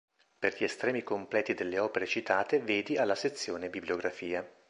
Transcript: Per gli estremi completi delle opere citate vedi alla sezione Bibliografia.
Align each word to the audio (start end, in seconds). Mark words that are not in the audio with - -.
Per 0.39 0.55
gli 0.57 0.63
estremi 0.63 1.03
completi 1.03 1.53
delle 1.53 1.77
opere 1.77 2.07
citate 2.07 2.57
vedi 2.59 2.97
alla 2.97 3.13
sezione 3.13 3.69
Bibliografia. 3.69 4.43